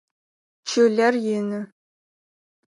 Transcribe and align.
Чылэр 0.69 1.15
ины. 1.37 1.61